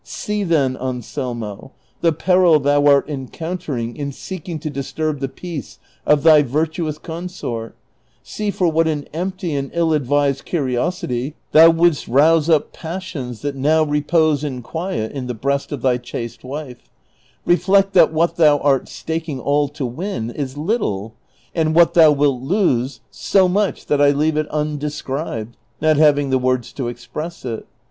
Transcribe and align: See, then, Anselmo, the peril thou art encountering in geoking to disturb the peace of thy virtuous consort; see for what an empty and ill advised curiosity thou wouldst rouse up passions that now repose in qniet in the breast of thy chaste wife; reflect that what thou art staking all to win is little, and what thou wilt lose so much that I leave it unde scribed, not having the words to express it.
See, 0.03 0.43
then, 0.43 0.77
Anselmo, 0.77 1.73
the 2.01 2.11
peril 2.11 2.59
thou 2.59 2.87
art 2.87 3.07
encountering 3.07 3.95
in 3.95 4.09
geoking 4.09 4.59
to 4.61 4.69
disturb 4.71 5.19
the 5.19 5.29
peace 5.29 5.77
of 6.07 6.23
thy 6.23 6.41
virtuous 6.41 6.97
consort; 6.97 7.75
see 8.23 8.49
for 8.49 8.67
what 8.67 8.87
an 8.87 9.07
empty 9.13 9.53
and 9.53 9.69
ill 9.75 9.93
advised 9.93 10.43
curiosity 10.43 11.35
thou 11.51 11.69
wouldst 11.69 12.07
rouse 12.07 12.49
up 12.49 12.73
passions 12.73 13.43
that 13.43 13.55
now 13.55 13.83
repose 13.83 14.43
in 14.43 14.63
qniet 14.63 15.11
in 15.11 15.27
the 15.27 15.35
breast 15.35 15.71
of 15.71 15.83
thy 15.83 15.97
chaste 15.97 16.43
wife; 16.43 16.89
reflect 17.45 17.93
that 17.93 18.11
what 18.11 18.37
thou 18.37 18.57
art 18.57 18.89
staking 18.89 19.39
all 19.39 19.67
to 19.67 19.85
win 19.85 20.31
is 20.31 20.57
little, 20.57 21.13
and 21.53 21.75
what 21.75 21.93
thou 21.93 22.11
wilt 22.11 22.41
lose 22.41 23.01
so 23.11 23.47
much 23.47 23.85
that 23.85 24.01
I 24.01 24.09
leave 24.09 24.35
it 24.35 24.47
unde 24.49 24.91
scribed, 24.91 25.57
not 25.79 25.97
having 25.97 26.31
the 26.31 26.39
words 26.39 26.73
to 26.73 26.87
express 26.87 27.45
it. 27.45 27.67